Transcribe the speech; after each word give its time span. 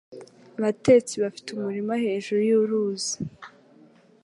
Abatetsi 0.57 1.13
bafite 1.23 1.47
umurima 1.51 1.93
hejuru 2.03 2.39
yuruzi. 2.49 3.13